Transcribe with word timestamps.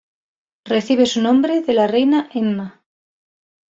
Recibe 0.65 1.05
su 1.05 1.21
nombre 1.21 1.61
de 1.61 1.73
la 1.73 1.85
Reina 1.85 2.27
Emma. 2.33 2.83